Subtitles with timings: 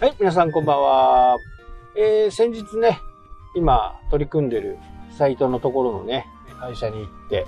[0.00, 1.36] はい、皆さんこんばんは。
[1.94, 3.02] えー、先日ね、
[3.54, 4.78] 今取り組んでる
[5.10, 6.26] サイトのところのね、
[6.58, 7.46] 会社に行って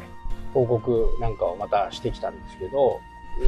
[0.53, 3.01] 報告なんかをまたしてきたんですけど、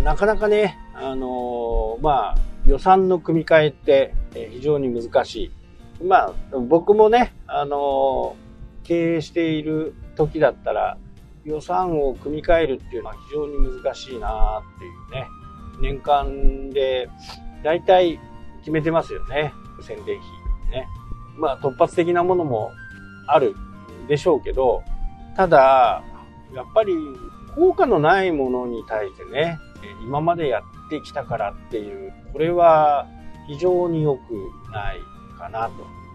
[0.02, 4.14] なかなかね、あのー、まあ、予算の組み替えって
[4.52, 5.52] 非常に難し
[6.00, 6.02] い。
[6.02, 6.32] まあ、
[6.66, 10.96] 僕もね、あのー、経営している時だったら
[11.44, 15.28] 予算を組み替えるっていうのは非常に難しいなっていうね。
[15.82, 17.10] 年間で
[17.62, 18.18] 大体
[18.64, 19.52] 決めてますよね。
[19.82, 20.70] 宣伝費。
[20.70, 20.88] ね。
[21.36, 22.72] まあ突発的なものも
[23.26, 23.54] ある
[24.08, 24.82] でしょうけど、
[25.36, 26.02] ただ、
[26.54, 26.94] やっぱり
[27.54, 29.58] 効果のないものに対してね、
[30.02, 33.06] 今までやってきたからっていう、これは
[33.46, 34.20] 非常に良く
[34.72, 35.00] ない
[35.38, 35.72] かなと。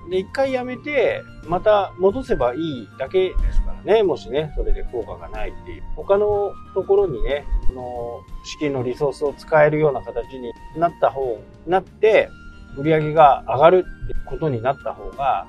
[0.09, 5.84] で、一回やめて、また戻せばいいだけですからね、もしね、それで効果がないっていう。
[5.95, 12.30] 他のところにね、この資金のリソースを使えるような形になった方、なって、
[12.78, 15.48] 売り上げが上がるってことになった方が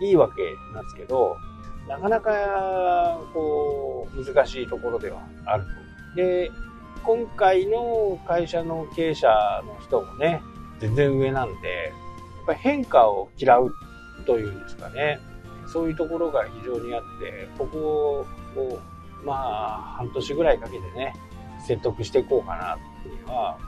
[0.00, 0.42] いいわけ
[0.74, 1.36] なんですけど、
[1.88, 5.64] なかなか、こう、難しいところではある
[6.14, 6.16] と。
[6.16, 6.50] で、
[7.02, 9.28] 今回の会社の経営者
[9.64, 10.42] の人もね、
[10.78, 11.92] 全然上なんで、
[12.38, 13.72] やっぱ変化を嫌う
[14.26, 15.18] というんですかね。
[15.66, 18.26] そういうところが非常にあって、ここ
[18.56, 18.78] を、
[19.24, 21.14] まあ、半年ぐらいかけてね、
[21.66, 23.58] 説得していこうかなっていうのは、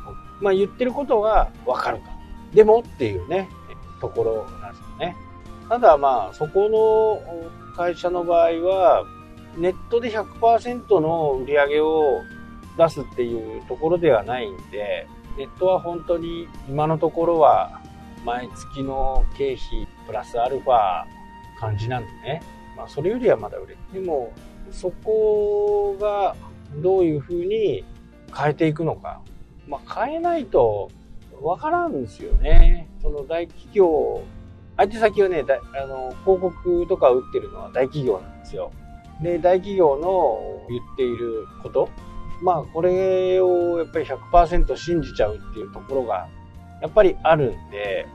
[0.40, 2.04] まあ言ってることはわかると。
[2.54, 3.48] でもっていうね、
[4.00, 5.16] ところなんですよね。
[5.68, 9.04] ただまあ、そこの会社の場合は、
[9.56, 12.20] ネットで100%の売り上げを
[12.76, 17.80] 出すっていうところではないんで、ネットは本当に今のところは
[18.24, 21.04] 毎月の経費プラスアルファ
[21.58, 22.42] 感じなんでね。
[22.76, 23.78] まあそれよりはまだ売れる。
[23.92, 24.32] でも、
[24.70, 26.34] そこが
[26.76, 27.84] どういうふうに
[28.34, 29.20] 変えていくのか。
[29.68, 30.90] まあ変えないと
[31.42, 32.88] わからんですよね。
[33.00, 34.22] その大企業、
[34.76, 35.44] 相手先はね、
[35.74, 38.70] あの、広告とか売ってるのは大企業なんですよ。
[39.20, 41.88] で、大企業の言っていること、
[42.42, 46.28] まあこれをやっぱり100%信じちゃうっていうところが
[46.80, 48.06] やっぱりあるんで、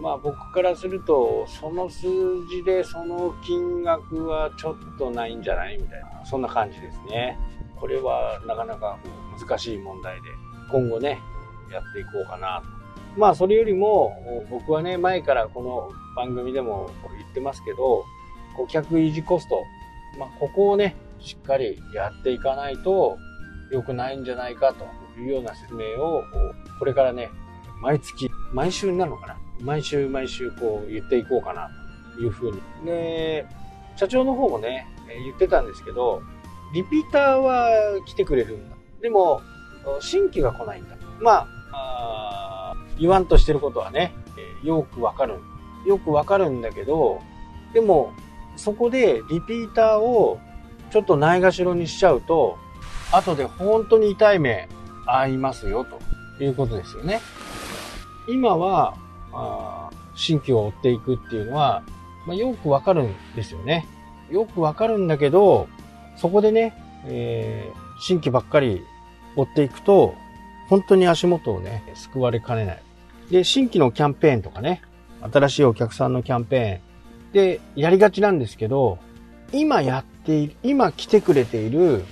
[0.00, 2.06] まあ僕からすると、その数
[2.48, 7.38] 字でその金額はちょっとないんじゃないみたいな、そんな感じですね。
[7.76, 8.98] これはなかなか
[9.38, 10.28] 難しい問題で、
[10.70, 11.20] 今後ね、
[11.72, 12.84] やっていこうかなと。
[13.16, 18.04] まあそれよりも、僕はね、前からこの番組でも言ってますけど、
[18.56, 19.62] 顧客維持コスト、
[20.18, 23.18] まあここをね、しっかりやっていかないと
[23.70, 24.86] 良くないんじゃないかと
[25.20, 26.22] いうような説明を、
[26.78, 27.30] これからね、
[27.80, 31.70] 毎月、毎週になるのかな毎週毎週こう言っていこうかな
[32.14, 32.60] というふうに。
[32.84, 33.46] で、
[33.96, 34.86] 社長の方もね、
[35.24, 36.22] 言ってたんですけど、
[36.72, 37.68] リピーターは
[38.04, 38.76] 来てくれるんだ。
[39.00, 39.40] でも、
[40.00, 40.96] 新規が来ないんだ。
[41.20, 44.14] まあ、あ言わんとしてることはね、
[44.62, 45.40] よくわかる。
[45.86, 47.20] よくわかるんだけど、
[47.72, 48.12] でも、
[48.56, 50.38] そこでリピーターを
[50.90, 52.56] ちょっとないがしろにしちゃうと、
[53.12, 54.68] 後で本当に痛い目
[55.06, 55.86] 合いますよ、
[56.38, 57.20] ということですよね。
[58.28, 58.94] 今は、
[59.32, 61.82] あ新規を追っていくっていうのは、
[62.26, 63.86] まあ、よくわかるんですよね。
[64.30, 65.68] よくわかるんだけど、
[66.16, 66.74] そこでね、
[67.06, 68.82] えー、新規ばっかり
[69.36, 70.14] 追っていくと、
[70.68, 72.82] 本当に足元をね、救われかねない。
[73.30, 74.82] で、新規のキャンペーンとかね、
[75.32, 78.98] 新しいお客さんのキャンペーンでやりがちなんですけど、
[79.52, 82.04] 今やっている、今来てくれている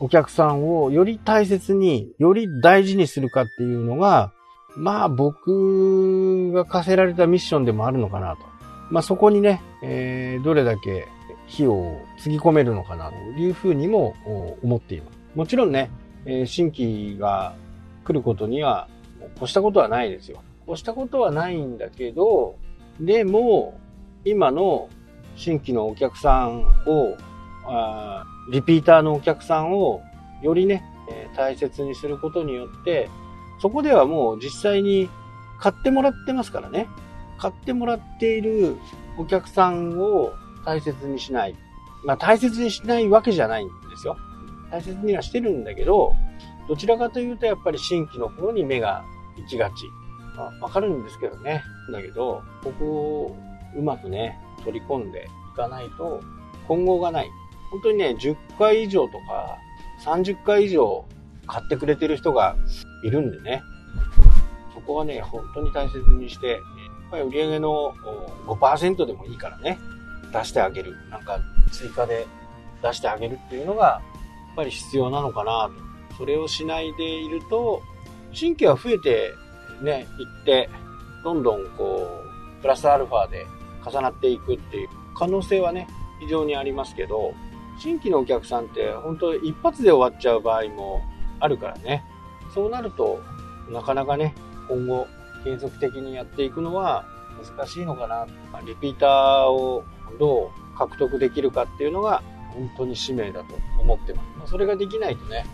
[0.00, 4.32] お客さんをより大切に、より大事にするかっていうのが、
[4.76, 8.42] まあ僕が課せられたミッションでもあるのかなと。
[8.90, 11.08] まあそこにね、えー、どれだけ
[11.52, 14.14] 費用をつぎ込めるのかなというふうにも
[14.62, 15.18] 思っています。
[15.34, 15.90] もちろんね、
[16.24, 17.54] えー、新規が
[18.06, 18.88] 来ることには
[19.36, 20.42] 越したことはないですよ。
[20.68, 22.56] 越したことはないんだけど、
[23.00, 23.78] でも、
[24.24, 24.88] 今の
[25.36, 27.16] 新規のお客さんを、
[27.68, 30.02] あリピーターのお客さんを
[30.40, 33.08] よりね、えー、大切にすることによって、
[33.60, 35.08] そこではもう実際に
[35.58, 36.88] 買ってもらってますからね。
[37.38, 38.76] 買ってもらっている
[39.18, 40.32] お客さんを
[40.64, 41.54] 大切にしない。
[42.04, 44.16] まあ大切にしないわけじゃないんですよ。
[44.70, 46.14] 大切にはしてるんだけど、
[46.68, 49.04] どちらかというとやっぱり新規の方に目が
[49.36, 49.86] 行きがち。
[50.36, 51.62] まあ、わかるんですけどね。
[51.92, 53.36] だけど、ここを
[53.74, 56.20] うまくね、取り込んでいかないと、
[56.68, 57.30] 今後がない。
[57.70, 59.58] 本当にね、10回以上とか、
[60.04, 61.04] 30回以上
[61.46, 62.56] 買ってくれてる人が
[63.02, 63.62] いるんでね、
[64.74, 66.60] そこはね、本当に大切にして、やっ
[67.10, 67.94] ぱり売上の
[68.46, 69.78] 5%でもいいからね、
[70.32, 70.96] 出してあげる。
[71.10, 71.40] なんか
[71.72, 72.26] 追加で
[72.82, 74.00] 出してあげるっていうのが、や
[74.52, 75.85] っぱり必要なのかなと。
[76.16, 77.82] それをしないでいると、
[78.32, 79.34] 新規は増えて
[79.82, 80.68] ね、いって、
[81.24, 82.08] どんどんこ
[82.58, 83.46] う、プラスアルファで
[83.84, 85.86] 重なっていくっていう可能性はね、
[86.20, 87.34] 非常にありますけど、
[87.78, 91.02] 新規のお客さんって本当一発で終わっちゃう場合も
[91.40, 92.04] あるからね。
[92.54, 93.20] そうなると、
[93.68, 94.34] なかなかね、
[94.68, 95.06] 今後
[95.44, 97.04] 継続的にやっていくのは
[97.56, 98.26] 難しいのかな。
[98.64, 99.84] リピーターを
[100.18, 102.22] どう獲得できるかっていうのが
[102.54, 104.50] 本当に使命だと思ってます。
[104.52, 105.44] それができないとね、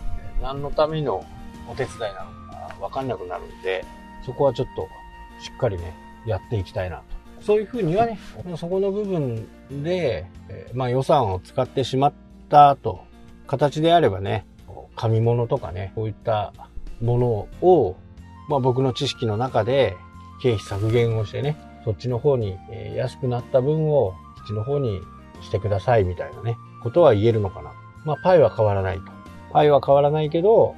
[0.42, 1.24] 何のための
[1.68, 3.84] お手伝いなのかわかんなくなるんで、
[4.26, 4.88] そこはちょっと
[5.40, 5.94] しっかりね、
[6.26, 7.04] やっていきたいなと。
[7.40, 8.18] そういうふうにはね、
[8.56, 9.48] そこの部分
[9.82, 10.26] で、
[10.74, 12.12] まあ予算を使ってしまっ
[12.48, 13.00] たと、
[13.46, 14.46] 形であればね、
[14.94, 16.52] 紙物とかね、こういった
[17.00, 17.26] もの
[17.60, 17.96] を、
[18.48, 19.96] まあ僕の知識の中で
[20.42, 22.56] 経費削減をしてね、そっちの方に
[22.96, 25.00] 安くなった分を、こっちの方に
[25.40, 27.72] してくださいみたいなね、ことは言えるのかな。
[28.04, 29.21] まあパイは変わらないと。
[29.52, 30.74] パイは変わらないけど、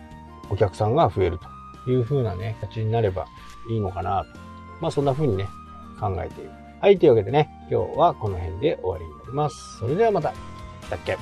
[0.51, 1.39] お客さんが増える
[1.85, 3.27] という風なね、形になれば
[3.71, 4.41] いいのかなと。
[4.81, 5.49] まあそんな風にね、
[6.01, 6.51] 考えている。
[6.81, 9.79] はい、というわけでね、今日はこの辺で終わりになります。
[9.79, 10.33] それではまた。
[10.91, 11.17] だっけ